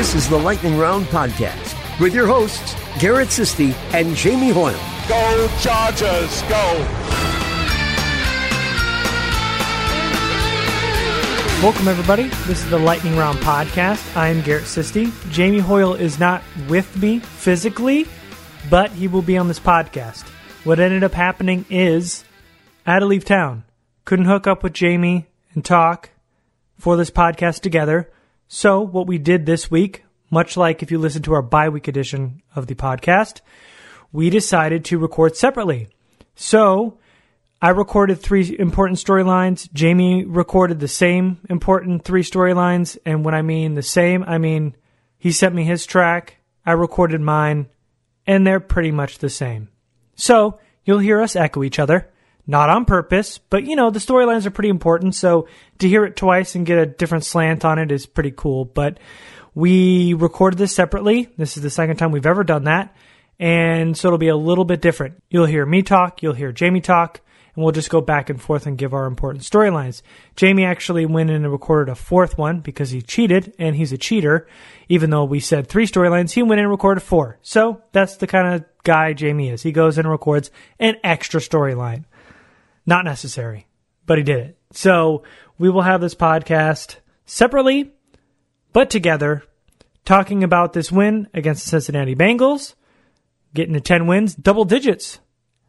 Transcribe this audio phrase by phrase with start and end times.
[0.00, 4.72] This is the Lightning Round podcast with your hosts, Garrett Sisti and Jamie Hoyle.
[5.06, 6.86] Go Chargers, go!
[11.62, 12.28] Welcome, everybody.
[12.46, 14.16] This is the Lightning Round podcast.
[14.16, 15.12] I'm Garrett Sisti.
[15.30, 18.06] Jamie Hoyle is not with me physically,
[18.70, 20.26] but he will be on this podcast.
[20.64, 22.24] What ended up happening is
[22.86, 23.64] I had to leave town.
[24.06, 26.08] Couldn't hook up with Jamie and talk
[26.78, 28.10] for this podcast together.
[28.52, 31.86] So, what we did this week, much like if you listen to our bi week
[31.86, 33.42] edition of the podcast,
[34.10, 35.86] we decided to record separately.
[36.34, 36.98] So,
[37.62, 39.72] I recorded three important storylines.
[39.72, 42.98] Jamie recorded the same important three storylines.
[43.06, 44.74] And when I mean the same, I mean
[45.16, 47.68] he sent me his track, I recorded mine,
[48.26, 49.68] and they're pretty much the same.
[50.16, 52.10] So you'll hear us echo each other.
[52.50, 55.14] Not on purpose, but you know, the storylines are pretty important.
[55.14, 55.46] So
[55.78, 58.64] to hear it twice and get a different slant on it is pretty cool.
[58.64, 58.98] But
[59.54, 61.28] we recorded this separately.
[61.36, 62.96] This is the second time we've ever done that.
[63.38, 65.22] And so it'll be a little bit different.
[65.30, 67.20] You'll hear me talk, you'll hear Jamie talk
[67.54, 70.02] and we'll just go back and forth and give our important storylines.
[70.34, 73.98] Jamie actually went in and recorded a fourth one because he cheated, and he's a
[73.98, 74.46] cheater.
[74.88, 77.38] Even though we said three storylines, he went in and recorded four.
[77.42, 79.62] So that's the kind of guy Jamie is.
[79.62, 82.04] He goes and records an extra storyline.
[82.90, 83.68] Not necessary,
[84.04, 84.58] but he did it.
[84.72, 85.22] So
[85.58, 87.92] we will have this podcast separately,
[88.72, 89.44] but together,
[90.04, 92.74] talking about this win against the Cincinnati Bengals,
[93.54, 95.20] getting to 10 wins, double digits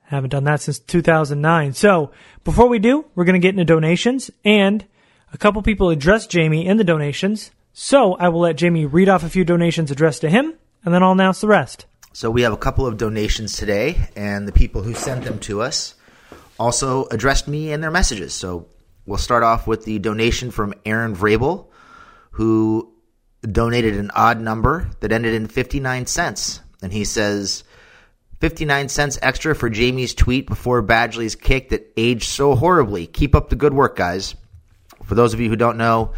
[0.05, 1.73] haven't done that since 2009.
[1.73, 2.09] So
[2.43, 4.83] before we do, we're going to get into donations and
[5.31, 7.51] a couple people addressed Jamie in the donations.
[7.71, 11.03] So I will let Jamie read off a few donations addressed to him and then
[11.03, 11.85] I'll announce the rest.
[12.13, 15.61] So we have a couple of donations today and the people who sent them to
[15.61, 15.93] us
[16.61, 18.33] also addressed me in their messages.
[18.35, 18.67] So
[19.07, 21.67] we'll start off with the donation from Aaron Vrabel
[22.31, 22.93] who
[23.41, 26.61] donated an odd number that ended in 59 cents.
[26.83, 27.63] And he says,
[28.41, 33.07] 59 cents extra for Jamie's tweet before Badgley's kick that aged so horribly.
[33.07, 34.35] Keep up the good work, guys.
[35.03, 36.13] For those of you who don't know,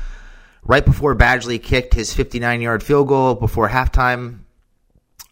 [0.64, 4.40] right before Badgley kicked his 59 yard field goal before halftime,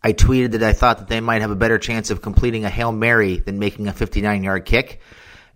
[0.03, 2.69] I tweeted that I thought that they might have a better chance of completing a
[2.69, 5.01] Hail Mary than making a 59 yard kick.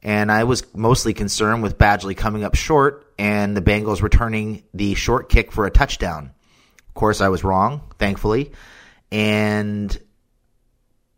[0.04, 4.94] And I was mostly concerned with Badgley coming up short and the Bengals returning the
[4.94, 6.32] short kick for a touchdown.
[6.88, 8.52] Of course, I was wrong, thankfully.
[9.12, 9.98] And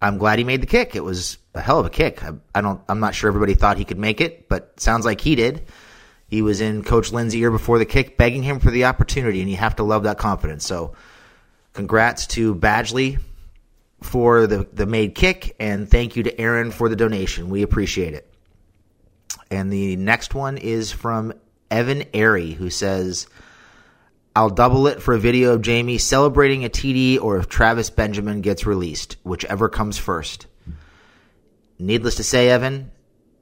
[0.01, 0.95] I'm glad he made the kick.
[0.95, 2.23] It was a hell of a kick.
[2.23, 2.81] I, I, don't.
[2.87, 5.67] I'm not sure everybody thought he could make it, but sounds like he did.
[6.27, 9.49] He was in Coach Lynn's ear before the kick, begging him for the opportunity, and
[9.49, 10.65] you have to love that confidence.
[10.65, 10.93] So,
[11.77, 13.19] congrats to Badgley
[14.01, 17.49] for the the made kick, and thank you to Aaron for the donation.
[17.49, 18.33] We appreciate it.
[19.51, 21.33] And the next one is from
[21.71, 23.27] Evan Airy, who says.
[24.35, 28.41] I'll double it for a video of Jamie celebrating a TD or if Travis Benjamin
[28.41, 30.45] gets released, whichever comes first.
[31.79, 32.91] Needless to say, Evan,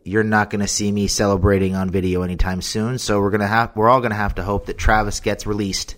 [0.06, 3.48] you're not going to see me celebrating on video anytime soon, so we're going to
[3.48, 5.96] have we're all going to have to hope that Travis gets released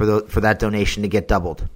[0.00, 1.68] for the for that donation to get doubled.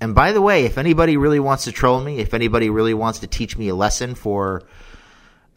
[0.00, 3.18] And by the way, if anybody really wants to troll me, if anybody really wants
[3.18, 4.62] to teach me a lesson for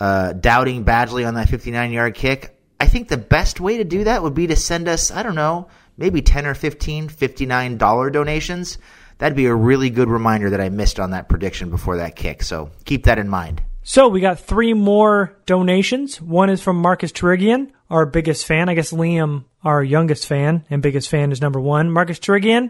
[0.01, 4.03] uh, doubting Badgley on that 59 yard kick, I think the best way to do
[4.03, 8.79] that would be to send us, I don't know, maybe 10 or 15 $59 donations,
[9.17, 12.43] that'd be a really good reminder that I missed on that prediction before that kick.
[12.43, 13.63] So keep that in mind.
[13.89, 16.21] So we got three more donations.
[16.21, 18.69] One is from Marcus Terrigian, our biggest fan.
[18.69, 21.89] I guess Liam, our youngest fan and biggest fan, is number one.
[21.89, 22.69] Marcus Terrigian,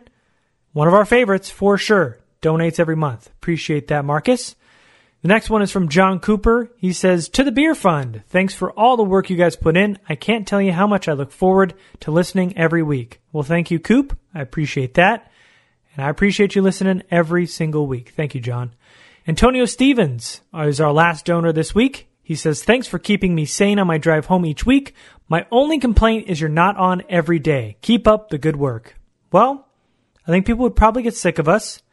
[0.72, 2.20] one of our favorites for sure.
[2.42, 3.28] Donates every month.
[3.28, 4.56] Appreciate that, Marcus.
[5.22, 6.72] The next one is from John Cooper.
[6.78, 10.00] He says, To the Beer Fund, thanks for all the work you guys put in.
[10.08, 13.20] I can't tell you how much I look forward to listening every week.
[13.34, 14.18] Well, thank you, Coop.
[14.34, 15.30] I appreciate that.
[15.98, 18.14] And I appreciate you listening every single week.
[18.16, 18.74] Thank you, John.
[19.30, 22.10] Antonio Stevens is our last donor this week.
[22.24, 24.96] He says, Thanks for keeping me sane on my drive home each week.
[25.28, 27.78] My only complaint is you're not on every day.
[27.84, 28.96] Keep up the good work.
[29.32, 29.68] Well,
[30.26, 31.84] I think people would probably get sick of us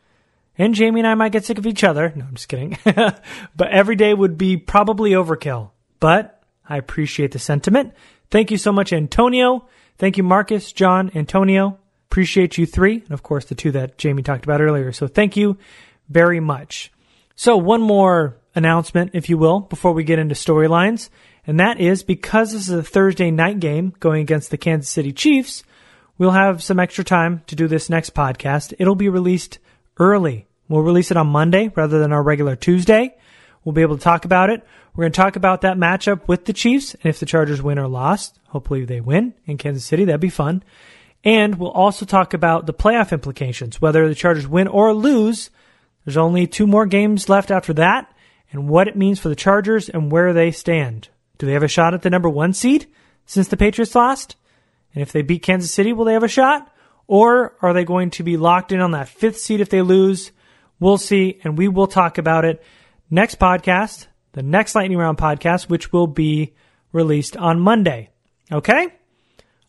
[0.56, 2.10] and Jamie and I might get sick of each other.
[2.16, 2.78] No, I'm just kidding.
[2.86, 5.72] but every day would be probably overkill.
[6.00, 7.92] But I appreciate the sentiment.
[8.30, 9.68] Thank you so much, Antonio.
[9.98, 11.78] Thank you, Marcus, John, Antonio.
[12.10, 12.94] Appreciate you three.
[12.94, 14.90] And of course, the two that Jamie talked about earlier.
[14.90, 15.58] So thank you
[16.08, 16.90] very much.
[17.38, 21.10] So one more announcement, if you will, before we get into storylines.
[21.46, 25.12] And that is because this is a Thursday night game going against the Kansas City
[25.12, 25.62] Chiefs,
[26.16, 28.72] we'll have some extra time to do this next podcast.
[28.78, 29.58] It'll be released
[29.98, 30.46] early.
[30.68, 33.14] We'll release it on Monday rather than our regular Tuesday.
[33.64, 34.66] We'll be able to talk about it.
[34.94, 37.78] We're going to talk about that matchup with the Chiefs and if the Chargers win
[37.78, 38.40] or lost.
[38.48, 40.06] Hopefully they win in Kansas City.
[40.06, 40.62] That'd be fun.
[41.22, 45.50] And we'll also talk about the playoff implications, whether the Chargers win or lose.
[46.06, 48.10] There's only two more games left after that
[48.52, 51.08] and what it means for the Chargers and where they stand.
[51.36, 52.86] Do they have a shot at the number one seed
[53.26, 54.36] since the Patriots lost?
[54.94, 56.72] And if they beat Kansas City, will they have a shot?
[57.08, 60.30] Or are they going to be locked in on that fifth seed if they lose?
[60.78, 62.62] We'll see, and we will talk about it
[63.10, 66.54] next podcast, the next Lightning Round podcast, which will be
[66.92, 68.10] released on Monday.
[68.52, 68.88] Okay?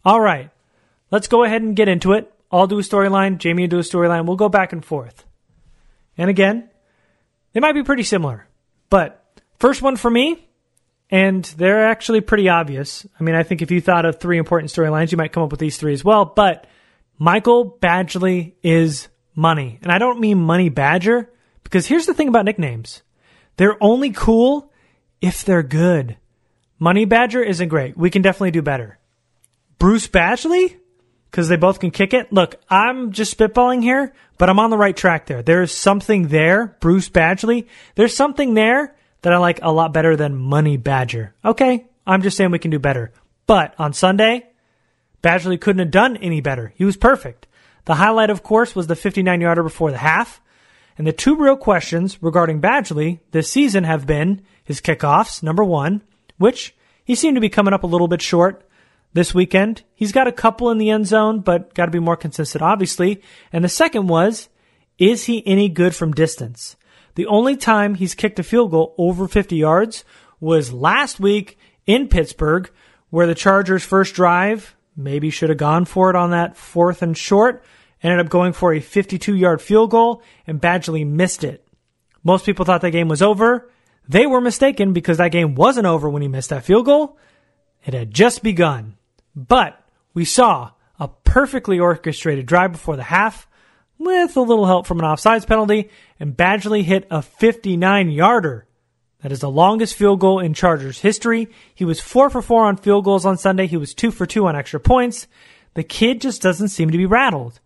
[0.06, 0.52] All right.
[1.10, 2.32] Let's go ahead and get into it.
[2.52, 4.26] I'll do a storyline, Jamie will do a storyline.
[4.26, 5.27] We'll go back and forth.
[6.18, 6.70] And again,
[7.54, 8.48] they might be pretty similar.
[8.90, 9.24] But
[9.60, 10.48] first one for me,
[11.10, 13.06] and they're actually pretty obvious.
[13.20, 15.52] I mean, I think if you thought of three important storylines, you might come up
[15.52, 16.26] with these three as well.
[16.26, 16.68] But
[17.18, 19.80] Michael Badgley is money.
[19.82, 21.32] And I don't mean money badger,
[21.64, 23.04] because here's the thing about nicknames.
[23.58, 24.72] They're only cool
[25.22, 26.18] if they're good.
[26.80, 27.98] Money Badger isn't great.
[27.98, 29.00] We can definitely do better.
[29.80, 30.78] Bruce Badgley?
[31.38, 32.34] Because they both can kick it.
[32.34, 35.44] Look, I'm just spitballing here, but I'm on the right track there.
[35.44, 37.68] There's something there, Bruce Badgley.
[37.94, 41.36] There's something there that I like a lot better than Money Badger.
[41.46, 43.12] Okay, I'm just saying we can do better.
[43.46, 44.48] But on Sunday,
[45.22, 46.74] Badgley couldn't have done any better.
[46.76, 47.46] He was perfect.
[47.86, 50.42] The highlight, of course, was the 59 yarder before the half.
[50.98, 56.02] And the two real questions regarding Badgley this season have been his kickoffs, number one,
[56.40, 56.76] which
[57.06, 58.67] he seemed to be coming up a little bit short
[59.18, 59.84] this weekend.
[59.96, 63.22] He's got a couple in the end zone, but got to be more consistent, obviously.
[63.52, 64.48] And the second was,
[64.98, 66.76] is he any good from distance?
[67.16, 70.06] The only time he's kicked a field goal over 50 yards
[70.40, 72.70] was last week in Pittsburgh,
[73.10, 77.18] where the Chargers' first drive maybe should have gone for it on that fourth and
[77.18, 77.64] short
[78.04, 81.68] ended up going for a 52 yard field goal, and Badgley missed it.
[82.24, 83.72] Most people thought that game was over.
[84.08, 87.18] They were mistaken because that game wasn't over when he missed that field goal.
[87.84, 88.97] It had just begun.
[89.38, 89.82] But
[90.14, 93.48] we saw a perfectly orchestrated drive before the half
[93.98, 95.90] with a little help from an offsides penalty,
[96.20, 98.66] and Badgley hit a 59 yarder.
[99.22, 101.48] That is the longest field goal in Chargers history.
[101.74, 103.68] He was 4 for 4 on field goals on Sunday.
[103.68, 105.28] He was 2 for 2 on extra points.
[105.76, 107.60] The kid just doesn't seem to be rattled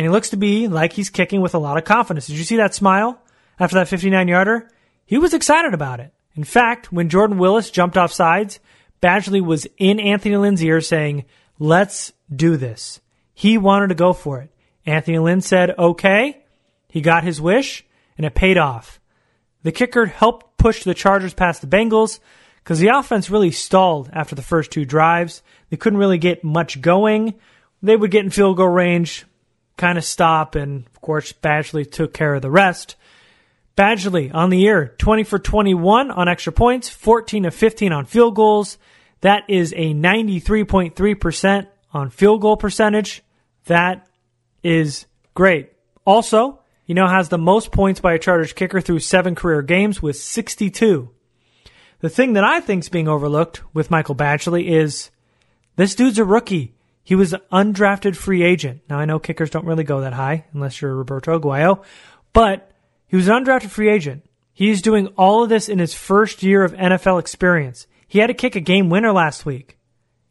[0.00, 2.26] and he looks to be like he's kicking with a lot of confidence.
[2.26, 3.20] Did you see that smile
[3.58, 4.70] after that 59 yarder?
[5.04, 6.14] He was excited about it.
[6.34, 8.60] In fact, when Jordan Willis jumped off sides,
[9.02, 11.24] Badgley was in Anthony Lynn's ear saying,
[11.58, 13.00] Let's do this.
[13.34, 14.50] He wanted to go for it.
[14.86, 16.42] Anthony Lynn said, Okay.
[16.88, 17.84] He got his wish,
[18.16, 19.00] and it paid off.
[19.62, 22.18] The kicker helped push the Chargers past the Bengals
[22.64, 25.42] because the offense really stalled after the first two drives.
[25.70, 27.34] They couldn't really get much going.
[27.82, 29.24] They would get in field goal range,
[29.76, 32.96] kind of stop, and of course, Badgley took care of the rest.
[33.76, 38.34] Badgley on the year, 20 for 21 on extra points, 14 of 15 on field
[38.34, 38.76] goals.
[39.20, 43.22] That is a 93.3% on field goal percentage.
[43.66, 44.06] That
[44.62, 45.72] is great.
[46.04, 50.02] Also, he now has the most points by a Chargers kicker through seven career games
[50.02, 51.10] with 62.
[52.00, 55.10] The thing that I think is being overlooked with Michael Badgley is
[55.76, 56.74] this dude's a rookie.
[57.02, 58.82] He was an undrafted free agent.
[58.88, 61.84] Now I know kickers don't really go that high unless you're Roberto Aguayo,
[62.32, 62.70] but
[63.06, 64.24] he was an undrafted free agent.
[64.52, 67.86] He's doing all of this in his first year of NFL experience.
[68.10, 69.78] He had to kick a game winner last week.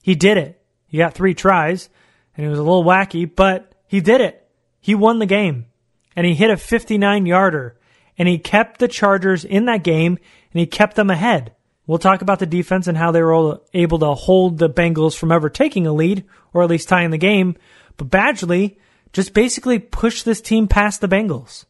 [0.03, 0.61] He did it.
[0.85, 1.87] He got three tries
[2.35, 4.45] and it was a little wacky, but he did it.
[4.81, 5.67] He won the game
[6.13, 7.79] and he hit a 59 yarder
[8.17, 10.17] and he kept the Chargers in that game
[10.51, 11.53] and he kept them ahead.
[11.87, 15.31] We'll talk about the defense and how they were able to hold the Bengals from
[15.31, 17.55] ever taking a lead, or at least tying the game.
[17.95, 18.75] But Badgley
[19.13, 21.63] just basically pushed this team past the Bengals.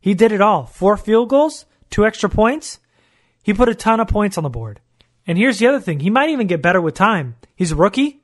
[0.00, 0.66] He did it all.
[0.66, 2.80] Four field goals, two extra points.
[3.44, 4.80] He put a ton of points on the board.
[5.26, 6.00] And here's the other thing.
[6.00, 7.36] He might even get better with time.
[7.56, 8.22] He's a rookie,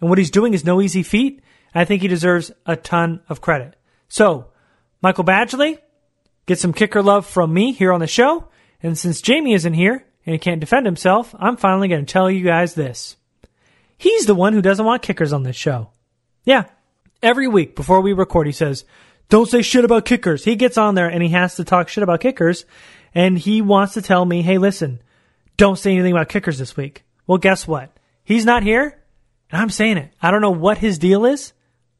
[0.00, 1.42] and what he's doing is no easy feat.
[1.74, 3.76] I think he deserves a ton of credit.
[4.08, 4.48] So,
[5.02, 5.78] Michael Badgley,
[6.46, 8.48] get some kicker love from me here on the show.
[8.82, 12.30] And since Jamie isn't here, and he can't defend himself, I'm finally going to tell
[12.30, 13.16] you guys this.
[13.96, 15.90] He's the one who doesn't want kickers on this show.
[16.44, 16.64] Yeah.
[17.22, 18.84] Every week before we record, he says,
[19.28, 20.44] don't say shit about kickers.
[20.44, 22.64] He gets on there and he has to talk shit about kickers.
[23.14, 25.02] And he wants to tell me, hey, listen,
[25.60, 27.04] don't say anything about kickers this week.
[27.26, 27.94] Well, guess what?
[28.24, 28.98] He's not here
[29.50, 30.10] and I'm saying it.
[30.22, 31.52] I don't know what his deal is,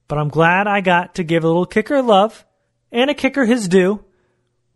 [0.09, 2.47] but I'm glad I got to give a little kicker love
[2.90, 4.02] and a kicker his due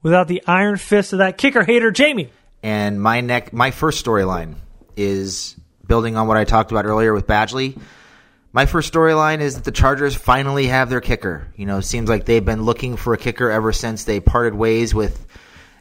[0.03, 2.31] without the iron fist of that kicker hater, Jamie.
[2.63, 4.57] And my neck, my first storyline
[4.99, 7.81] is building on what I talked about earlier with Badgley.
[8.53, 11.49] My first storyline is that the Chargers finally have their kicker.
[11.57, 14.55] You know, it seems like they've been looking for a kicker ever since they parted
[14.55, 15.27] ways with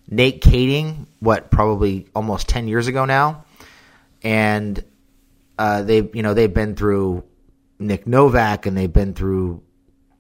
[0.10, 3.46] Nate Kaeding, what probably almost ten years ago now,
[4.22, 4.84] and
[5.58, 7.24] uh, they you know they've been through
[7.80, 9.64] Nick Novak and they've been through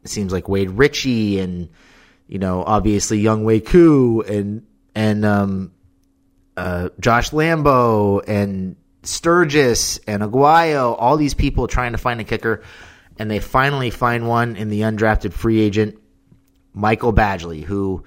[0.03, 1.69] it seems like Wade Ritchie and
[2.27, 5.71] you know obviously Younghoe Koo and and um,
[6.55, 12.61] uh, Josh Lambo and Sturgis and Aguayo, all these people trying to find a kicker,
[13.17, 15.99] and they finally find one in the undrafted free agent
[16.73, 18.03] Michael Badgley, who,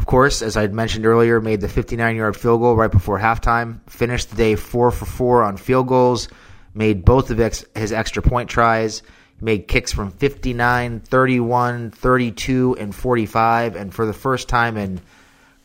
[0.00, 3.80] of course, as I mentioned earlier, made the 59 yard field goal right before halftime,
[3.86, 6.30] finished the day four for four on field goals,
[6.72, 9.02] made both of his extra point tries,
[9.42, 15.02] made kicks from 59, 31, 32, and 45, and for the first time in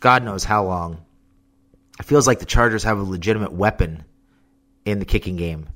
[0.02, 1.06] God knows how long,
[1.98, 4.04] it feels like the Chargers have a legitimate weapon
[4.84, 5.70] in the kicking game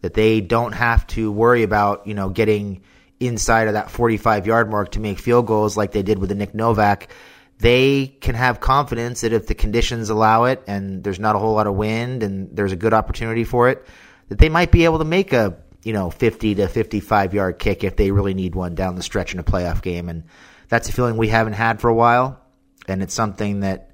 [0.00, 2.80] that they don't have to worry about, you know, getting
[3.20, 6.34] inside of that 45 yard mark to make field goals like they did with the
[6.34, 7.10] Nick Novak.
[7.58, 11.54] They can have confidence that if the conditions allow it and there's not a whole
[11.54, 13.86] lot of wind and there's a good opportunity for it,
[14.28, 17.82] that they might be able to make a, you know, 50 to 55 yard kick
[17.82, 20.08] if they really need one down the stretch in a playoff game.
[20.08, 20.24] And
[20.68, 22.42] that's a feeling we haven't had for a while.
[22.88, 23.92] And it's something that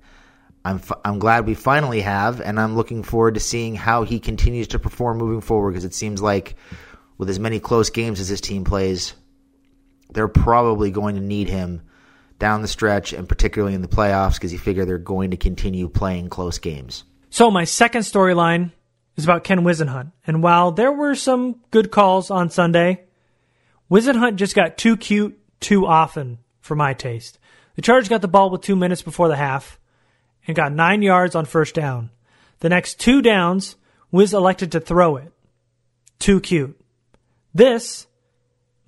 [0.65, 4.21] I'm f- I'm glad we finally have, and I'm looking forward to seeing how he
[4.21, 5.73] continues to perform moving forward.
[5.73, 6.57] Because it seems like
[7.19, 9.15] with as many close games as his team plays,
[10.13, 11.83] they're probably going to need him
[12.43, 15.89] down the stretch, and particularly in the playoffs, because you figure they're going to continue
[15.89, 17.05] playing close games.
[17.31, 18.73] So my second storyline
[19.17, 23.05] is about Ken Whisenhunt, and while there were some good calls on Sunday,
[23.89, 27.39] Whisenhunt just got too cute too often for my taste.
[27.77, 29.79] The Chargers got the ball with two minutes before the half
[30.45, 32.11] and got nine yards on first down.
[32.59, 33.77] The next two downs,
[34.11, 35.33] Wiz elected to throw it.
[36.19, 36.77] Too cute.
[37.55, 38.09] This,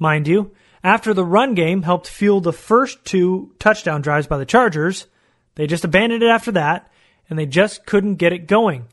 [0.01, 0.51] mind you,
[0.85, 5.07] after the run game helped fuel the first two touchdown drives by the Chargers,
[5.55, 6.93] they just abandoned it after that,
[7.29, 8.87] and they just couldn't get it going.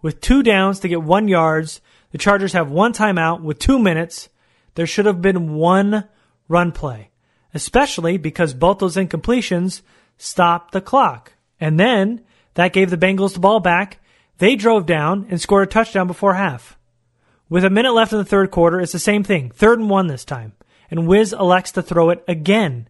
[0.00, 1.80] With two downs to get one yards,
[2.12, 4.28] the Chargers have one timeout with two minutes.
[4.76, 6.04] There should have been one
[6.46, 7.10] run play,
[7.52, 9.82] especially because both those incompletions
[10.16, 11.32] stopped the clock.
[11.58, 12.22] And then
[12.54, 13.98] that gave the Bengals the ball back.
[14.38, 16.78] They drove down and scored a touchdown before half.
[17.48, 19.50] With a minute left in the third quarter, it's the same thing.
[19.50, 20.52] Third and one this time.
[20.90, 22.88] And Wiz elects to throw it again.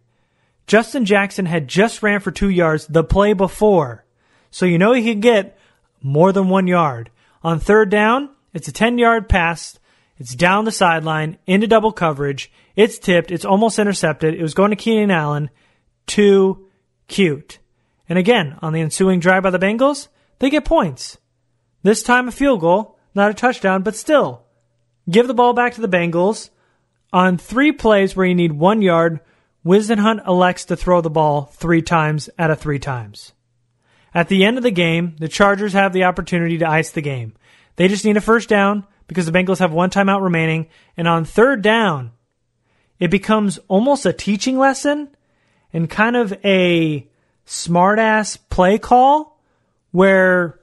[0.67, 4.05] Justin Jackson had just ran for two yards the play before.
[4.51, 5.57] So you know he can get
[6.01, 7.09] more than one yard.
[7.43, 9.79] On third down, it's a 10 yard pass.
[10.17, 12.51] It's down the sideline into double coverage.
[12.75, 13.31] It's tipped.
[13.31, 14.33] It's almost intercepted.
[14.33, 15.49] It was going to Keenan Allen.
[16.07, 16.67] Too
[17.07, 17.59] cute.
[18.07, 20.07] And again, on the ensuing drive by the Bengals,
[20.39, 21.17] they get points.
[21.83, 24.43] This time a field goal, not a touchdown, but still.
[25.09, 26.49] Give the ball back to the Bengals.
[27.11, 29.19] On three plays where you need one yard,
[29.65, 33.33] Whisenhunt elects to throw the ball three times out of three times.
[34.13, 37.33] At the end of the game, the Chargers have the opportunity to ice the game.
[37.75, 40.67] They just need a first down because the Bengals have one timeout remaining.
[40.97, 42.11] And on third down,
[42.99, 45.15] it becomes almost a teaching lesson
[45.73, 47.07] and kind of a
[47.45, 49.39] smartass play call
[49.91, 50.59] where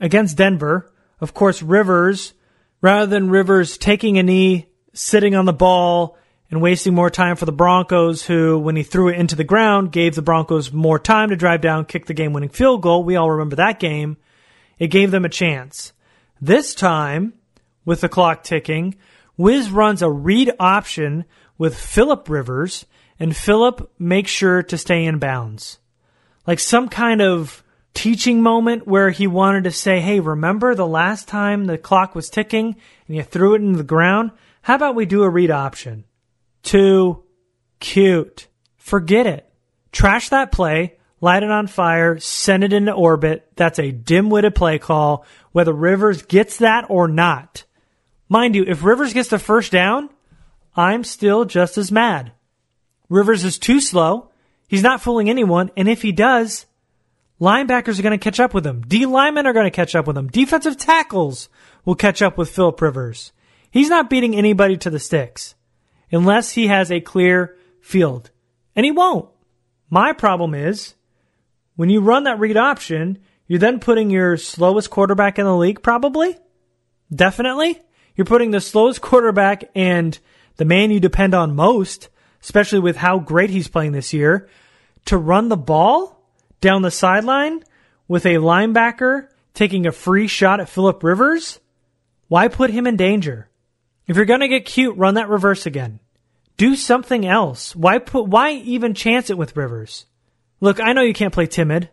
[0.00, 2.34] against Denver, of course, Rivers,
[2.80, 6.16] rather than Rivers taking a knee, sitting on the ball,
[6.50, 9.92] and wasting more time for the Broncos, who, when he threw it into the ground,
[9.92, 13.04] gave the Broncos more time to drive down, kick the game winning field goal.
[13.04, 14.16] We all remember that game.
[14.78, 15.92] It gave them a chance.
[16.40, 17.34] This time,
[17.84, 18.94] with the clock ticking,
[19.36, 21.24] Wiz runs a read option
[21.58, 22.86] with Philip Rivers,
[23.18, 25.78] and Philip makes sure to stay in bounds
[26.46, 27.62] like some kind of
[27.94, 32.30] teaching moment where he wanted to say, Hey, remember the last time the clock was
[32.30, 34.32] ticking and you threw it into the ground?
[34.64, 36.04] How about we do a read option?
[36.62, 37.22] Too
[37.80, 38.48] cute.
[38.78, 39.46] Forget it.
[39.92, 43.46] Trash that play, light it on fire, send it into orbit.
[43.56, 47.64] That's a dim-witted play call, whether Rivers gets that or not.
[48.30, 50.08] Mind you, if Rivers gets the first down,
[50.74, 52.32] I'm still just as mad.
[53.10, 54.30] Rivers is too slow.
[54.66, 56.64] He's not fooling anyone, and if he does,
[57.38, 58.80] linebackers are going to catch up with him.
[58.80, 60.28] D linemen are going to catch up with him.
[60.28, 61.50] Defensive tackles
[61.84, 63.30] will catch up with Philip Rivers.
[63.74, 65.54] He's not beating anybody to the sticks
[66.10, 68.30] unless he has a clear field.
[68.74, 69.28] And he won't.
[69.90, 70.94] My problem is
[71.76, 75.82] when you run that read option, you're then putting your slowest quarterback in the league,
[75.82, 76.38] probably.
[77.14, 77.80] Definitely.
[78.16, 80.18] You're putting the slowest quarterback and
[80.56, 82.08] the man you depend on most
[82.44, 84.46] especially with how great he's playing this year,
[85.06, 86.28] to run the ball
[86.60, 87.64] down the sideline
[88.06, 91.58] with a linebacker taking a free shot at Philip Rivers,
[92.28, 93.48] why put him in danger?
[94.06, 96.00] If you're going to get cute, run that reverse again.
[96.56, 97.74] Do something else.
[97.74, 100.06] Why put why even chance it with Rivers?
[100.60, 101.90] Look, I know you can't play timid.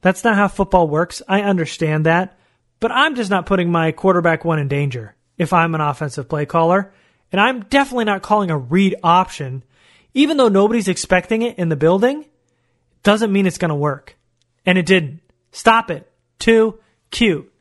[0.00, 1.22] That's not how football works.
[1.26, 2.38] I understand that.
[2.78, 6.46] But I'm just not putting my quarterback one in danger if I'm an offensive play
[6.46, 6.92] caller.
[7.32, 9.64] And I'm definitely not calling a read option.
[10.14, 12.26] Even though nobody's expecting it in the building,
[13.02, 14.16] doesn't mean it's going to work.
[14.64, 15.20] And it didn't.
[15.50, 16.10] Stop it.
[16.38, 16.78] Too
[17.10, 17.52] cute.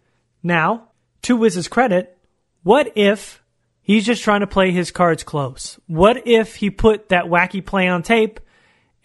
[0.43, 0.89] Now,
[1.23, 2.17] to Wiz's credit,
[2.63, 3.41] what if
[3.85, 5.79] he's just trying to play his cards close?
[5.87, 8.41] What if he put that wacky play on tape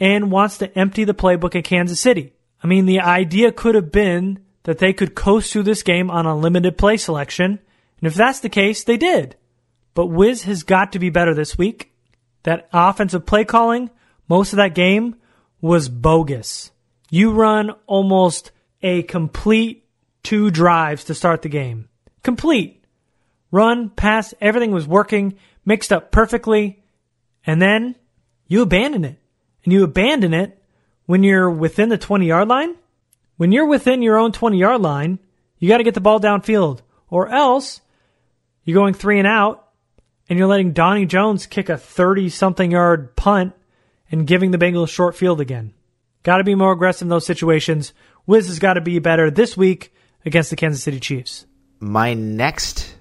[0.01, 2.33] and wants to empty the playbook at Kansas City?
[2.63, 6.27] I mean, the idea could have been that they could coast through this game on
[6.27, 7.61] a limited play selection.
[8.01, 9.37] And if that's the case, they did.
[9.95, 11.93] But Wiz has got to be better this week.
[12.43, 13.91] That offensive play calling,
[14.29, 15.17] most of that game
[15.61, 16.71] was bogus.
[17.11, 18.51] You run almost
[18.83, 19.85] a complete
[20.23, 21.89] two drives to start the game.
[22.23, 22.80] Complete.
[23.51, 26.83] Run, pass, everything was working, mixed up perfectly,
[27.47, 27.97] and then
[28.47, 29.19] you abandon it.
[29.65, 30.63] And you abandon it
[31.07, 32.77] when you're within the 20 yard line.
[33.37, 35.19] When you're within your own 20 yard line,
[35.59, 37.81] you got to get the ball downfield, or else
[38.65, 39.69] you're going three and out
[40.29, 43.53] and you're letting Donnie Jones kick a 30 something yard punt
[44.11, 45.75] and giving the Bengals short field again.
[46.23, 47.93] Got to be more aggressive in those situations.
[48.27, 49.93] Wiz has got to be better this week
[50.25, 51.47] against the Kansas City Chiefs.
[51.81, 52.95] My next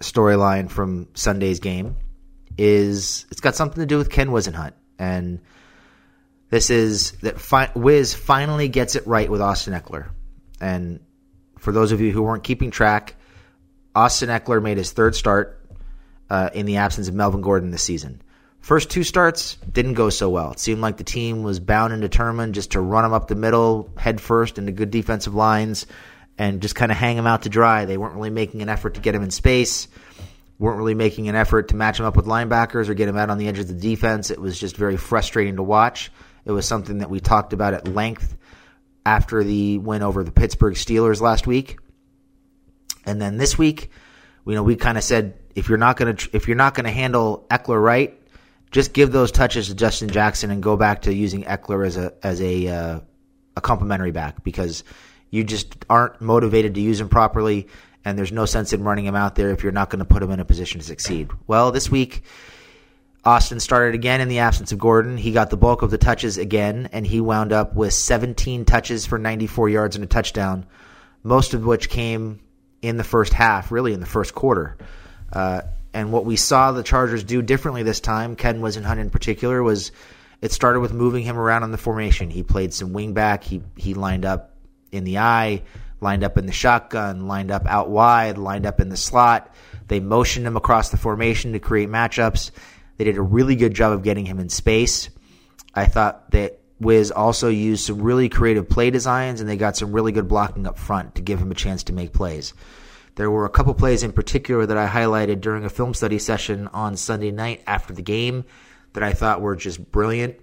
[0.00, 1.96] storyline from Sunday's game
[2.58, 4.72] is it's got something to do with Ken Whisenhunt.
[4.98, 5.40] And
[6.50, 10.10] this is that fi- Wiz finally gets it right with Austin Ekeler.
[10.60, 11.00] And
[11.58, 13.14] for those of you who weren't keeping track,
[13.94, 15.64] Austin Ekeler made his third start
[16.28, 18.22] uh, in the absence of Melvin Gordon this season.
[18.60, 20.52] First two starts didn't go so well.
[20.52, 23.34] It seemed like the team was bound and determined just to run him up the
[23.34, 25.86] middle, head first into good defensive lines,
[26.40, 27.84] and just kind of hang him out to dry.
[27.84, 29.88] They weren't really making an effort to get him in space,
[30.58, 33.28] weren't really making an effort to match him up with linebackers or get him out
[33.28, 34.30] on the edge of the defense.
[34.30, 36.10] It was just very frustrating to watch.
[36.46, 38.38] It was something that we talked about at length
[39.04, 41.76] after the win over the Pittsburgh Steelers last week.
[43.04, 43.90] And then this week,
[44.46, 46.86] you know, we kind of said if you're not going to if you're not going
[46.86, 48.18] to handle Ekeler right,
[48.70, 52.14] just give those touches to Justin Jackson and go back to using Ekeler as a
[52.22, 53.00] as a uh,
[53.58, 54.84] a complementary back because
[55.30, 57.68] you just aren't motivated to use him properly,
[58.04, 60.22] and there's no sense in running him out there if you're not going to put
[60.22, 61.30] him in a position to succeed.
[61.46, 62.22] Well, this week.
[63.22, 65.18] Austin started again in the absence of Gordon.
[65.18, 69.04] He got the bulk of the touches again, and he wound up with 17 touches
[69.04, 70.64] for 94 yards and a touchdown,
[71.22, 72.40] most of which came
[72.80, 74.78] in the first half, really in the first quarter.
[75.30, 75.60] Uh,
[75.92, 79.92] and what we saw the Chargers do differently this time, Ken Whisenhunt in particular, was
[80.40, 82.30] it started with moving him around on the formation.
[82.30, 83.42] He played some wingback.
[83.42, 84.54] He he lined up
[84.92, 85.62] in the eye,
[86.00, 89.54] lined up in the shotgun, lined up out wide, lined up in the slot.
[89.88, 92.50] They motioned him across the formation to create matchups.
[92.96, 95.10] They did a really good job of getting him in space.
[95.74, 99.92] I thought that Wiz also used some really creative play designs, and they got some
[99.92, 102.54] really good blocking up front to give him a chance to make plays.
[103.16, 106.68] There were a couple plays in particular that I highlighted during a film study session
[106.68, 108.44] on Sunday night after the game
[108.94, 110.36] that I thought were just brilliant.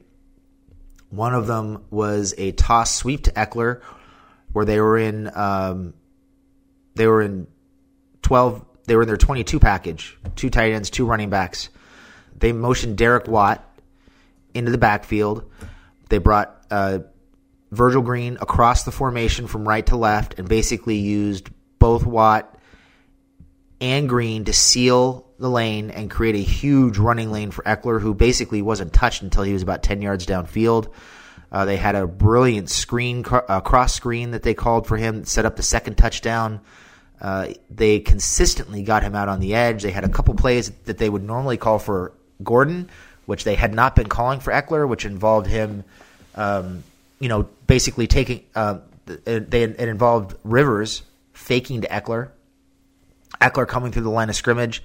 [1.09, 3.81] One of them was a toss sweep to Ekeler,
[4.57, 5.93] where they were in um,
[6.95, 7.45] they were in
[8.23, 11.69] twelve they were in their twenty two package, two tight ends, two running backs.
[12.35, 13.63] They motioned Derek Watt
[14.55, 15.51] into the backfield.
[16.09, 16.99] They brought uh,
[17.69, 22.59] Virgil Green across the formation from right to left and basically used both Watt
[23.79, 28.15] and Green to seal the lane and create a huge running lane for Ekeler, who
[28.15, 30.91] basically wasn't touched until he was about 10 yards downfield.
[31.51, 35.45] Uh, they had a brilliant screen, uh, cross screen that they called for him, set
[35.45, 36.59] up the second touchdown.
[37.21, 39.83] Uh, they consistently got him out on the edge.
[39.83, 42.89] They had a couple plays that they would normally call for Gordon,
[43.25, 45.83] which they had not been calling for Ekeler, which involved him,
[46.35, 46.83] um,
[47.19, 48.43] you know, basically taking.
[48.53, 51.01] Uh, they, it involved Rivers
[51.33, 52.29] faking to Ekeler,
[53.39, 54.83] Ekeler coming through the line of scrimmage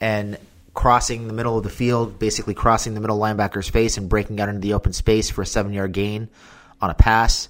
[0.00, 0.36] and
[0.74, 4.48] crossing the middle of the field, basically crossing the middle linebacker's face and breaking out
[4.48, 6.28] into the open space for a seven yard gain
[6.80, 7.48] on a pass.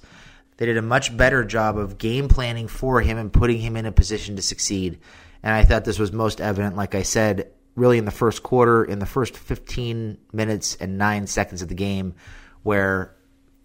[0.58, 3.86] They did a much better job of game planning for him and putting him in
[3.86, 4.98] a position to succeed.
[5.42, 8.84] And I thought this was most evident, like I said, really in the first quarter,
[8.84, 12.14] in the first 15 minutes and nine seconds of the game,
[12.62, 13.16] where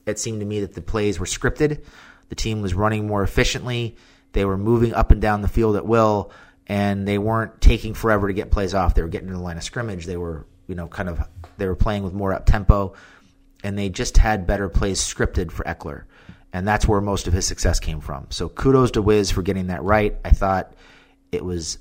[0.05, 1.83] it seemed to me that the plays were scripted.
[2.29, 3.97] The team was running more efficiently.
[4.31, 6.31] They were moving up and down the field at will
[6.69, 8.93] and they weren't taking forever to get plays off.
[8.93, 10.05] They were getting to the line of scrimmage.
[10.05, 11.19] They were, you know, kind of
[11.57, 12.93] they were playing with more up tempo,
[13.63, 16.03] and they just had better plays scripted for Ekeler,
[16.53, 18.27] and that's where most of his success came from.
[18.29, 20.15] So kudos to Wiz for getting that right.
[20.23, 20.73] I thought
[21.31, 21.79] it was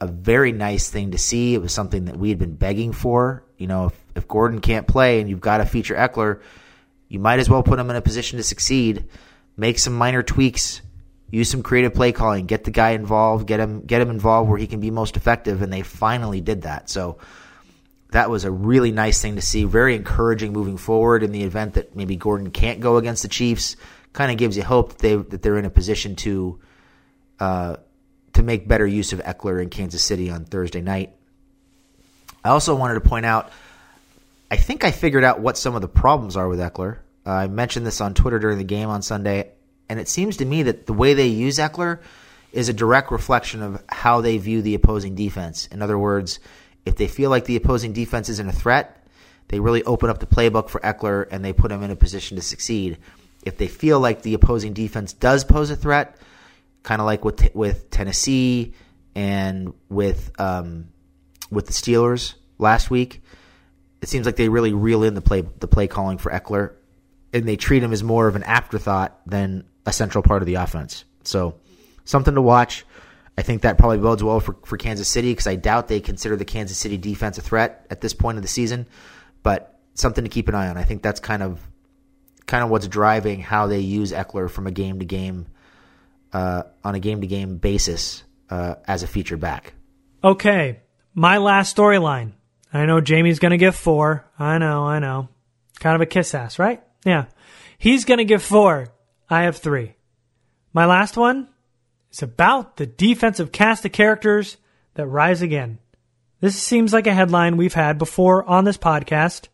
[0.00, 1.54] a very nice thing to see.
[1.54, 3.44] It was something that we had been begging for.
[3.58, 6.40] You know, if, if Gordon can't play and you've got to feature Ekeler,
[7.08, 9.04] you might as well put him in a position to succeed
[9.56, 10.82] make some minor tweaks,
[11.34, 14.58] use some creative play calling, get the guy involved, get him get him involved where
[14.58, 16.88] he can be most effective, and they finally did that.
[16.88, 17.18] So
[18.12, 19.64] that was a really nice thing to see.
[19.64, 23.76] Very encouraging moving forward in the event that maybe Gordon can't go against the Chiefs.
[24.12, 26.60] Kind of gives you hope that they that they're in a position to
[27.40, 27.76] uh,
[28.34, 31.16] to make better use of Ekeler in Kansas City on Thursday night.
[32.44, 33.50] I also wanted to point out,
[34.50, 36.98] I think I figured out what some of the problems are with Ekeler.
[37.26, 39.50] Uh, I mentioned this on Twitter during the game on Sunday,
[39.88, 42.00] and it seems to me that the way they use Ekeler
[42.52, 45.66] is a direct reflection of how they view the opposing defense.
[45.66, 46.38] In other words,
[46.86, 49.04] if they feel like the opposing defense isn't a threat,
[49.48, 52.36] they really open up the playbook for Ekeler and they put him in a position
[52.36, 52.98] to succeed.
[53.44, 56.16] If they feel like the opposing defense does pose a threat,
[56.82, 58.74] kind of like with with Tennessee
[59.14, 60.88] and with um,
[61.50, 63.22] with the Steelers last week,
[64.00, 66.72] it seems like they really reel in the play the play calling for Ekeler,
[67.32, 70.54] and they treat him as more of an afterthought than a central part of the
[70.54, 71.04] offense.
[71.24, 71.58] So
[72.04, 72.84] something to watch.
[73.36, 76.36] I think that probably bodes well for, for Kansas City because I doubt they consider
[76.36, 78.86] the Kansas City defense a threat at this point of the season.
[79.42, 80.76] But something to keep an eye on.
[80.76, 81.60] I think that's kind of
[82.46, 85.46] kind of what's driving how they use Ekeler from a game to game
[86.32, 89.74] uh, on a game to game basis uh, as a featured back.
[90.22, 90.80] Okay,
[91.14, 92.32] my last storyline.
[92.72, 94.24] I know Jamie's going to give four.
[94.38, 95.28] I know, I know.
[95.78, 96.82] Kind of a kiss ass, right?
[97.04, 97.26] Yeah.
[97.78, 98.88] He's going to give four.
[99.34, 99.96] I have three.
[100.72, 101.48] My last one
[102.12, 104.58] is about the defensive cast of characters
[104.94, 105.80] that rise again.
[106.38, 109.48] This seems like a headline we've had before on this podcast,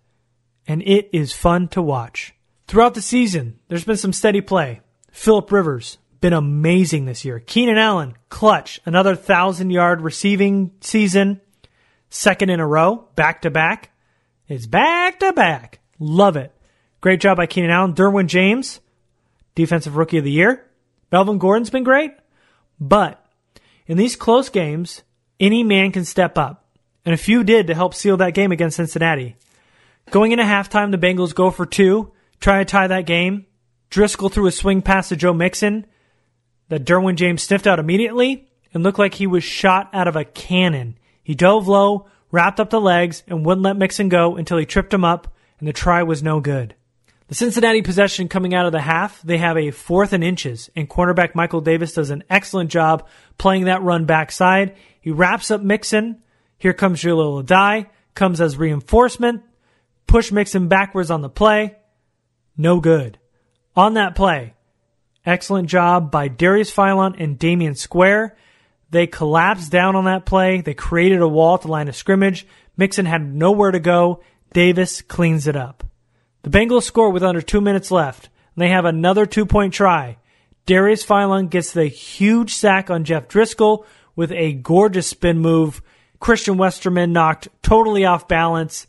[0.68, 2.34] and it is fun to watch.
[2.68, 4.82] Throughout the season, there's been some steady play.
[5.12, 7.40] Philip Rivers, been amazing this year.
[7.40, 11.40] Keenan Allen, clutch, another thousand yard receiving season,
[12.10, 13.92] second in a row, back to back.
[14.46, 15.80] It's back to back.
[15.98, 16.54] Love it.
[17.00, 17.94] Great job by Keenan Allen.
[17.94, 18.80] Derwin James,
[19.54, 20.66] defensive rookie of the year.
[21.12, 22.12] Melvin Gordon's been great,
[22.78, 23.24] but
[23.86, 25.02] in these close games,
[25.40, 26.68] any man can step up,
[27.04, 29.36] and a few did to help seal that game against Cincinnati.
[30.10, 33.46] Going into halftime, the Bengals go for two, try to tie that game.
[33.90, 35.86] Driskel threw a swing pass to Joe Mixon
[36.68, 40.24] that Derwin James sniffed out immediately and looked like he was shot out of a
[40.24, 40.96] cannon.
[41.22, 44.94] He dove low, wrapped up the legs, and wouldn't let Mixon go until he tripped
[44.94, 46.74] him up, and the try was no good.
[47.30, 50.90] The Cincinnati possession coming out of the half, they have a fourth and inches, and
[50.90, 53.06] cornerback Michael Davis does an excellent job
[53.38, 54.74] playing that run backside.
[55.00, 56.24] He wraps up Mixon.
[56.58, 59.42] Here comes Jahleel Addae, comes as reinforcement,
[60.08, 61.76] push Mixon backwards on the play.
[62.56, 63.16] No good.
[63.76, 64.54] On that play,
[65.24, 68.36] Excellent job by Darius Philon and Damion Square.
[68.90, 70.62] They collapsed down on that play.
[70.62, 72.44] They created a wall at the line of scrimmage.
[72.76, 74.22] Mixon had nowhere to go.
[74.52, 75.84] Davis cleans it up.
[76.42, 78.28] The Bengals score with under two minutes left.
[78.54, 80.16] and They have another two point try.
[80.66, 85.82] Darius Philon gets the huge sack on Jeff Driskel with a gorgeous spin move.
[86.18, 88.86] Christian Westerman knocked totally off balance.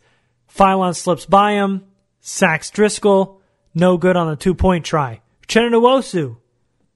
[0.53, 1.85] Philon slips by him,
[2.19, 3.39] sacks Driskel.
[3.73, 5.21] No good on the two point try.
[5.47, 6.35] Uchenna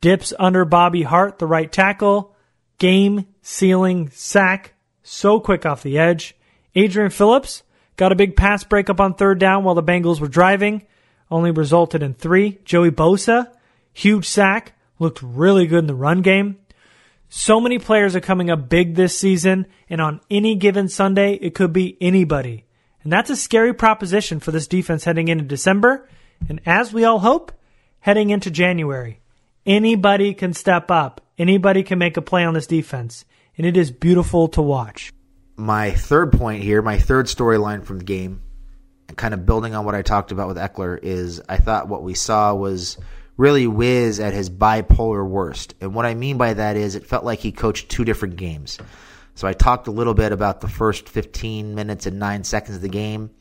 [0.02, 2.36] dips under Bobby Hart, the right tackle.
[2.78, 4.74] Game sealing sack.
[5.04, 6.36] So quick off the edge.
[6.76, 7.64] Adrian Phillips
[7.98, 10.86] got a big pass breakup on third down while the Bengals were driving.
[11.30, 12.60] Only resulted in three.
[12.66, 13.52] Joey Bosa,
[13.94, 14.74] huge sack.
[15.00, 16.58] Looked really good in the run game.
[17.28, 21.56] So many players are coming up big this season, and on any given Sunday, it
[21.56, 22.66] could be anybody.
[23.04, 26.08] And that's a scary proposition for this defense heading into December.
[26.48, 27.52] And as we all hope,
[28.00, 29.20] heading into January.
[29.66, 31.22] Anybody can step up.
[31.38, 33.26] Anybody can make a play on this defense.
[33.58, 35.12] And it is beautiful to watch.
[35.58, 38.42] My third point here, my third storyline from the game,
[39.16, 42.14] kind of building on what I talked about with Ekeler, is I thought what we
[42.14, 42.98] saw was
[43.38, 45.76] really Wiz at his bipolar worst.
[45.80, 48.78] And what I mean by that is it felt like he coached two different games.
[49.36, 52.82] So I talked a little bit about the first 15 minutes and 9 seconds of
[52.82, 53.32] the game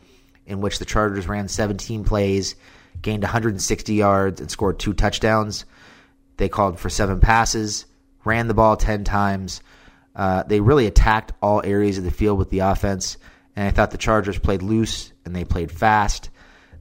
[0.46, 2.56] in which the Chargers ran 17 plays
[3.02, 5.64] gained 160 yards, and scored two touchdowns.
[6.36, 7.86] They called for seven passes,
[8.24, 9.60] ran the ball 10 times.
[10.14, 13.18] Uh, they really attacked all areas of the field with the offense,
[13.56, 16.30] and I thought the Chargers played loose and they played fast.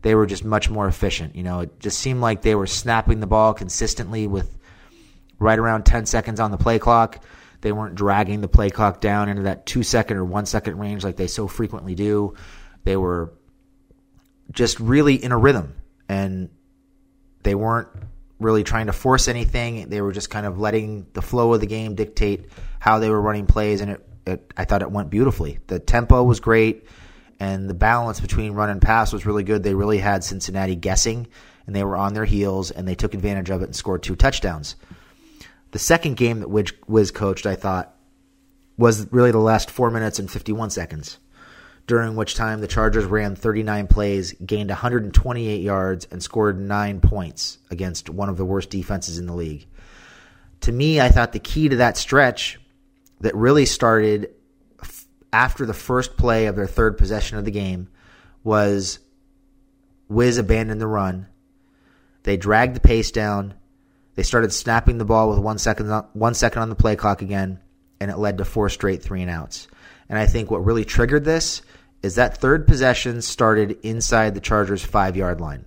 [0.01, 1.35] They were just much more efficient.
[1.35, 4.57] You know, it just seemed like they were snapping the ball consistently with
[5.39, 7.23] right around 10 seconds on the play clock.
[7.61, 11.03] They weren't dragging the play clock down into that two second or one second range
[11.03, 12.35] like they so frequently do.
[12.83, 13.33] They were
[14.51, 15.73] just really in a rhythm
[16.09, 16.49] and
[17.43, 17.87] they weren't
[18.39, 19.87] really trying to force anything.
[19.87, 22.49] They were just kind of letting the flow of the game dictate
[22.83, 25.57] how they were running plays, and it, it I thought it went beautifully.
[25.67, 26.85] The tempo was great,
[27.39, 29.63] and the balance between run and pass was really good.
[29.63, 31.27] They really had Cincinnati guessing,
[31.65, 34.17] and they were on their heels, and they took advantage of it and scored two
[34.17, 34.75] touchdowns.
[35.71, 37.95] The second game that Wiz coached, I thought,
[38.77, 41.19] was really the last four minutes and 51 seconds,
[41.87, 47.59] during which time the Chargers ran 39 plays, gained 128 yards, and scored nine points
[47.71, 49.67] against one of the worst defenses in the league.
[50.59, 52.59] To me, I thought the key to that stretch
[53.23, 54.31] that really started
[55.31, 57.87] after the first play of their third possession of the game
[58.43, 58.99] was
[60.09, 61.27] Wiz abandoned the run.
[62.23, 63.53] They dragged the pace down.
[64.15, 67.21] They started snapping the ball with one second on, one second on the play clock
[67.21, 67.61] again,
[68.01, 69.69] and it led to four straight three and outs.
[70.09, 71.61] And I think what really triggered this
[72.03, 75.63] is that third possession started inside the Chargers' five yard line.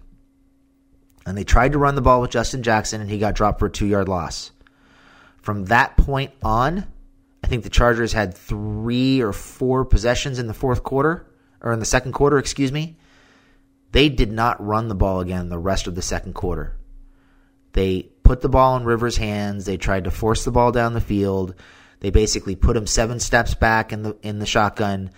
[1.24, 3.66] And they tried to run the ball with Justin Jackson, and he got dropped for
[3.66, 4.50] a two yard loss.
[5.40, 6.84] From that point on,
[7.46, 11.28] I think the Chargers had three or four possessions in the fourth quarter,
[11.60, 12.96] or in the second quarter, excuse me.
[13.92, 16.76] They did not run the ball again the rest of the second quarter.
[17.72, 19.64] They put the ball in Rivers' hands.
[19.64, 21.54] They tried to force the ball down the field.
[22.00, 25.12] They basically put him seven steps back in the in the shotgun,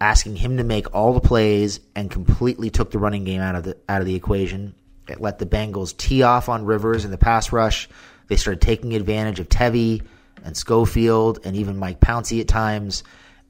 [0.00, 3.64] asking him to make all the plays, and completely took the running game out of
[3.64, 4.74] the out of the equation.
[5.10, 7.86] It let the Bengals tee off on Rivers in the pass rush.
[8.28, 10.00] They started taking advantage of Tevi
[10.44, 13.02] and Schofield and even Mike Pouncey at times,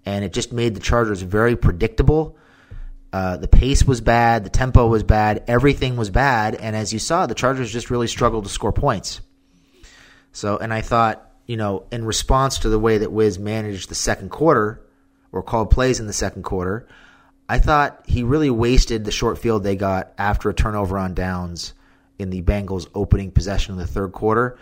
[0.07, 2.37] and it just made the Chargers very predictable.
[3.13, 6.99] Uh, the pace was bad, the tempo was bad, everything was bad, and as you
[6.99, 9.21] saw, the Chargers just really struggled to score points.
[10.33, 13.95] So, and I thought, you know, in response to the way that Wiz managed the
[13.95, 14.81] second quarter
[15.31, 16.89] or called plays in the second quarter,
[17.49, 21.75] I thought he really wasted the short field they got after a turnover on downs
[22.19, 24.59] in the Bengals' opening possession of the third quarter.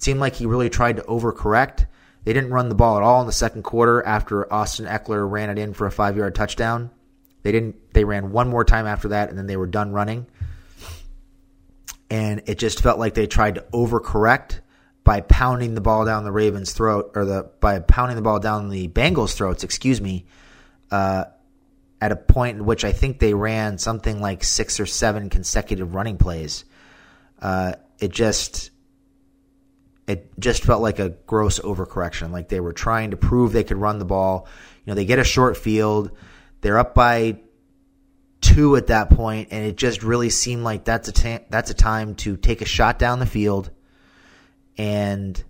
[0.00, 1.86] Seemed like he really tried to overcorrect.
[2.24, 5.50] They didn't run the ball at all in the second quarter after Austin Ekeler ran
[5.50, 6.90] it in for a five yard touchdown.
[7.42, 7.92] They didn't.
[7.94, 10.26] They ran one more time after that, and then they were done running.
[12.10, 14.60] And it just felt like they tried to overcorrect
[15.04, 18.68] by pounding the ball down the Ravens' throat, or the by pounding the ball down
[18.68, 19.64] the Bengals' throats.
[19.64, 20.26] Excuse me.
[20.90, 21.24] Uh,
[22.00, 25.94] at a point in which I think they ran something like six or seven consecutive
[25.94, 26.64] running plays.
[27.40, 28.70] Uh, it just
[30.10, 32.32] it just felt like a gross overcorrection.
[32.32, 34.48] Like they were trying to prove they could run the ball.
[34.84, 36.10] You know, they get a short field.
[36.62, 37.38] They're up by
[38.40, 41.74] two at that point, and it just really seemed like that's a ta- that's a
[41.74, 43.70] time to take a shot down the field
[44.76, 45.42] and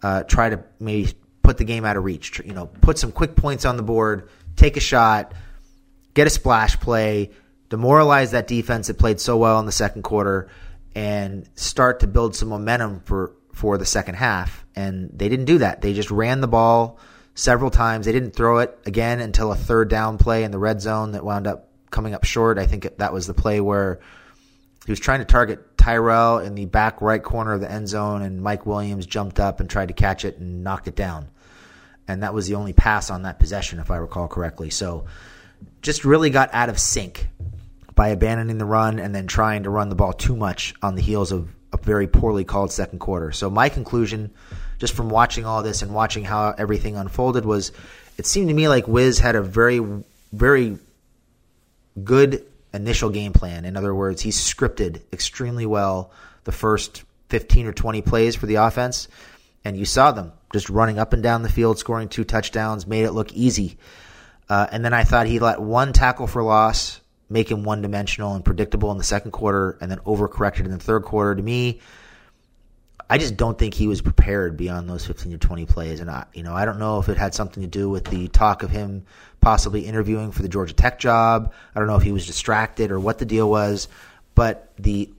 [0.00, 2.40] uh, try to maybe put the game out of reach.
[2.44, 5.34] You know, put some quick points on the board, take a shot,
[6.14, 7.30] get a splash play,
[7.68, 10.50] demoralize that defense that played so well in the second quarter,
[10.94, 14.66] and start to build some momentum for for the second half.
[14.76, 15.80] And they didn't do that.
[15.80, 16.98] They just ran the ball
[17.34, 18.04] several times.
[18.04, 21.24] They didn't throw it again until a third down play in the red zone that
[21.24, 22.58] wound up coming up short.
[22.58, 24.00] I think that was the play where
[24.84, 28.20] he was trying to target Tyrell in the back right corner of the end zone,
[28.20, 31.28] and Mike Williams jumped up and tried to catch it and knocked it down.
[32.06, 34.68] And that was the only pass on that possession, if I recall correctly.
[34.68, 35.06] So
[35.80, 37.28] just really got out of sync
[37.94, 41.02] by abandoning the run and then trying to run the ball too much on the
[41.02, 41.48] heels of
[41.86, 43.32] very poorly called second quarter.
[43.32, 44.32] So my conclusion
[44.78, 47.72] just from watching all this and watching how everything unfolded was
[48.18, 49.80] it seemed to me like Wiz had a very,
[50.32, 50.78] very
[52.02, 52.44] good
[52.74, 53.64] initial game plan.
[53.64, 56.10] In other words, he scripted extremely well
[56.44, 59.08] the first 15 or 20 plays for the offense,
[59.64, 63.04] and you saw them just running up and down the field, scoring two touchdowns, made
[63.04, 63.78] it look easy.
[64.48, 68.34] Uh, and then I thought he let one tackle for loss make him one dimensional
[68.34, 71.34] and predictable in the second quarter, and then overcorrected in the third quarter.
[71.34, 71.80] To me,
[73.08, 76.00] I just don't think he was prepared beyond those 15 to 20 plays.
[76.00, 78.28] And I, you know, I don't know if it had something to do with the
[78.28, 79.04] talk of him
[79.40, 81.52] possibly interviewing for the Georgia Tech job.
[81.74, 83.88] I don't know if he was distracted or what the deal was.
[84.34, 85.10] But the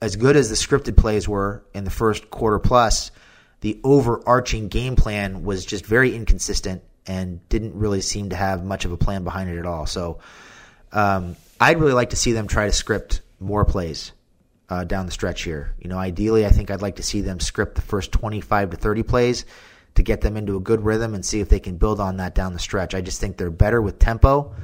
[0.00, 3.10] as good as the scripted plays were in the first quarter plus,
[3.62, 8.84] the overarching game plan was just very inconsistent and didn't really seem to have much
[8.84, 9.86] of a plan behind it at all.
[9.86, 10.18] So
[10.96, 14.12] um, I'd really like to see them try to script more plays
[14.70, 15.74] uh, down the stretch here.
[15.78, 18.76] You know, ideally, I think I'd like to see them script the first 25 to
[18.76, 19.44] 30 plays
[19.94, 22.34] to get them into a good rhythm and see if they can build on that
[22.34, 22.94] down the stretch.
[22.94, 24.54] I just think they're better with tempo.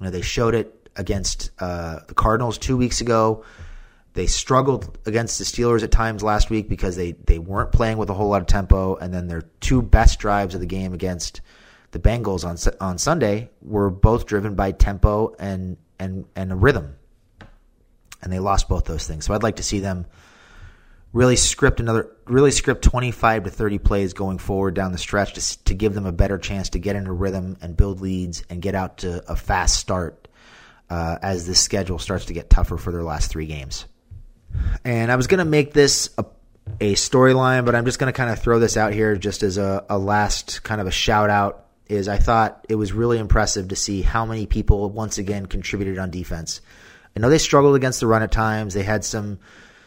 [0.00, 3.44] You know, they showed it against uh, the Cardinals two weeks ago.
[4.14, 8.10] They struggled against the Steelers at times last week because they, they weren't playing with
[8.10, 8.96] a whole lot of tempo.
[8.96, 11.40] And then their two best drives of the game against
[11.90, 16.96] the Bengals on on Sunday were both driven by tempo and and and a rhythm
[18.22, 19.24] and they lost both those things.
[19.24, 20.06] So I'd like to see them
[21.12, 25.64] really script another, really script 25 to 30 plays going forward down the stretch to,
[25.64, 28.74] to give them a better chance to get into rhythm and build leads and get
[28.74, 30.28] out to a fast start
[30.90, 33.86] uh, as this schedule starts to get tougher for their last three games.
[34.84, 36.24] And I was going to make this a,
[36.80, 39.58] a storyline, but I'm just going to kind of throw this out here just as
[39.58, 41.66] a, a last kind of a shout out.
[41.88, 45.98] Is I thought it was really impressive to see how many people once again contributed
[45.98, 46.60] on defense.
[47.16, 48.74] I know they struggled against the run at times.
[48.74, 49.38] They had some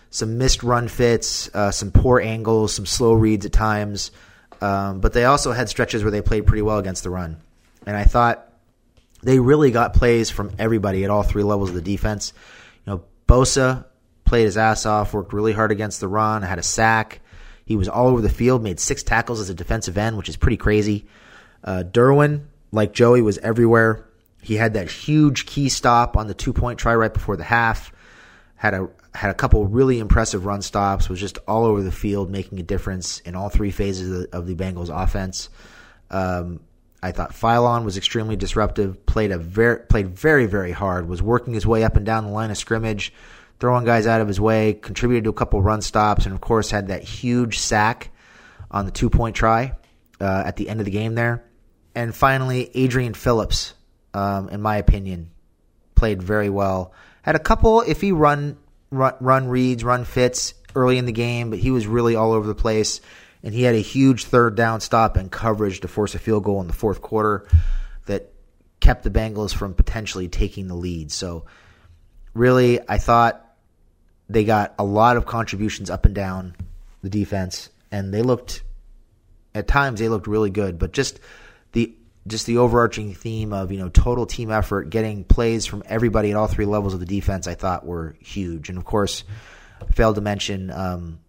[0.10, 4.12] some missed run fits, uh, some poor angles, some slow reads at times.
[4.60, 7.38] Um, but they also had stretches where they played pretty well against the run.
[7.86, 8.48] And I thought
[9.24, 12.34] they really got plays from everybody at all three levels of the defense.
[12.86, 13.86] You know, Bosa
[14.26, 17.22] played his ass off, worked really hard against the run, had a sack.
[17.66, 20.36] He was all over the field, made six tackles as a defensive end, which is
[20.36, 21.06] pretty crazy.
[21.64, 24.06] Uh, Derwin, like Joey, was everywhere.
[24.42, 27.92] He had that huge key stop on the two point try right before the half.
[28.56, 31.10] Had a had a couple really impressive run stops.
[31.10, 34.38] Was just all over the field, making a difference in all three phases of the,
[34.38, 35.50] of the Bengals offense.
[36.10, 36.62] Um,
[37.04, 39.06] I thought Philon was extremely disruptive.
[39.06, 41.08] Played a very played very very hard.
[41.08, 43.14] Was working his way up and down the line of scrimmage,
[43.60, 44.74] throwing guys out of his way.
[44.74, 48.12] Contributed to a couple run stops, and of course had that huge sack
[48.70, 49.74] on the two point try
[50.20, 51.44] uh, at the end of the game there.
[51.96, 53.74] And finally, Adrian Phillips,
[54.14, 55.32] um, in my opinion,
[55.96, 56.94] played very well.
[57.22, 58.58] Had a couple iffy run,
[58.90, 62.48] run run reads, run fits early in the game, but he was really all over
[62.48, 63.02] the place.
[63.44, 66.62] And he had a huge third down stop and coverage to force a field goal
[66.62, 67.48] in the fourth quarter
[68.06, 68.32] that
[68.80, 71.12] kept the Bengals from potentially taking the lead.
[71.12, 71.46] So,
[72.34, 73.46] really, I thought
[74.30, 76.56] they got a lot of contributions up and down
[77.02, 78.64] the defense, and they looked
[79.54, 81.20] at times they looked really good, but just
[82.28, 86.38] just the overarching theme of you know total team effort, getting plays from everybody at
[86.38, 88.70] all three levels of the defense, I thought were huge.
[88.70, 89.24] And of course,
[89.94, 91.20] failed to mention um,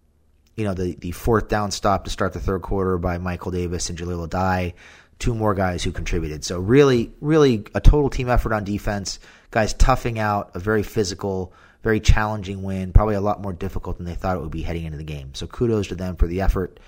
[0.55, 3.89] you know the the fourth down stop to start the third quarter by Michael Davis
[3.89, 4.73] and Jahleel Addae,
[5.19, 6.45] two more guys who contributed.
[6.45, 9.19] So really, really a total team effort on defense.
[9.51, 11.53] Guys toughing out a very physical,
[11.83, 14.85] very challenging win, probably a lot more difficult than they thought it would be heading
[14.85, 15.33] into the game.
[15.33, 16.79] So kudos to them for the effort,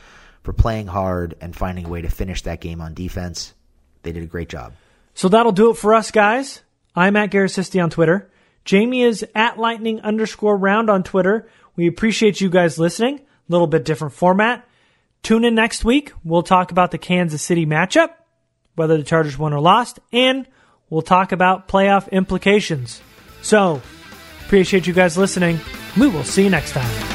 [0.42, 3.54] for playing hard and finding a way to finish that game on defense.
[4.06, 4.74] They did a great job.
[5.16, 6.62] So that'll do it for us, guys.
[6.96, 8.30] I'm at Garrett on Twitter.
[8.64, 11.50] Jamie is at lightning underscore round on Twitter.
[11.76, 13.20] We appreciate you guys listening.
[13.20, 14.68] A little bit different format.
[15.24, 16.14] Tune in next week.
[16.24, 18.10] We'll talk about the Kansas City matchup,
[18.76, 20.48] whether the Chargers won or lost, and
[20.90, 23.02] we'll talk about playoff implications.
[23.42, 23.82] So,
[24.46, 25.60] appreciate you guys listening.
[25.98, 27.15] We will see you next time.